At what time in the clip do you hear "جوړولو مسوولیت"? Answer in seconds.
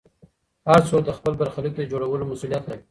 1.91-2.63